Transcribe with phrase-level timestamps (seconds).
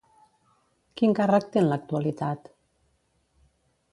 [1.01, 2.51] Quin càrrec té en l'actualitat?